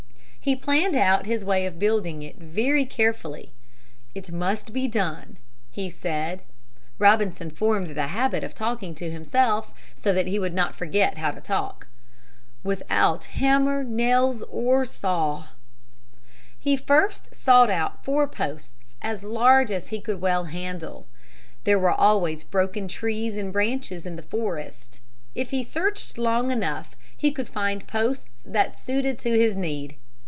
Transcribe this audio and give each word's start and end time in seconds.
He 0.43 0.55
planned 0.55 0.95
out 0.95 1.27
his 1.27 1.45
way 1.45 1.67
of 1.67 1.77
building 1.77 2.23
it 2.23 2.35
very 2.39 2.83
carefully. 2.83 3.53
"It 4.15 4.31
must 4.31 4.73
be 4.73 4.87
done," 4.87 5.37
he 5.69 5.87
said 5.87 6.41
(Robinson 6.97 7.51
formed 7.51 7.91
the 7.93 8.07
habit 8.07 8.43
of 8.43 8.55
talking 8.55 8.95
to 8.95 9.11
himself, 9.11 9.71
so 9.95 10.11
that 10.13 10.25
he 10.25 10.39
would 10.39 10.55
not 10.55 10.73
forget 10.73 11.19
how 11.19 11.29
to 11.29 11.39
talk), 11.41 11.85
"without 12.63 13.25
hammer, 13.25 13.83
nails, 13.83 14.41
or 14.49 14.83
saw." 14.83 15.43
He 16.57 16.75
first 16.75 17.35
sought 17.35 17.69
out 17.69 18.03
four 18.03 18.27
posts, 18.27 18.95
as 18.99 19.23
large 19.23 19.69
as 19.69 19.89
he 19.89 20.01
could 20.01 20.21
well 20.21 20.45
handle. 20.45 21.05
There 21.65 21.77
were 21.77 21.93
always 21.93 22.43
broken 22.43 22.87
trees 22.87 23.37
and 23.37 23.53
branches 23.53 24.07
in 24.07 24.15
the 24.15 24.23
forest. 24.23 25.01
If 25.35 25.51
he 25.51 25.61
searched 25.61 26.17
long 26.17 26.49
enough 26.49 26.95
he 27.15 27.29
could 27.31 27.47
find 27.47 27.85
posts 27.85 28.27
just 28.51 28.79
suited 28.83 29.19
to 29.19 29.37
his 29.37 29.55
need. 29.55 29.97